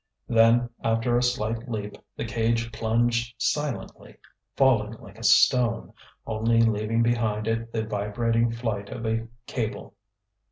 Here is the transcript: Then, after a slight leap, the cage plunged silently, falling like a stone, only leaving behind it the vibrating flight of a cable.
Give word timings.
Then, 0.27 0.67
after 0.83 1.15
a 1.15 1.21
slight 1.21 1.69
leap, 1.69 1.95
the 2.17 2.25
cage 2.25 2.71
plunged 2.71 3.35
silently, 3.37 4.17
falling 4.55 4.93
like 4.93 5.19
a 5.19 5.23
stone, 5.23 5.93
only 6.25 6.59
leaving 6.59 7.03
behind 7.03 7.47
it 7.47 7.71
the 7.71 7.85
vibrating 7.85 8.51
flight 8.51 8.89
of 8.89 9.05
a 9.05 9.27
cable. 9.45 9.93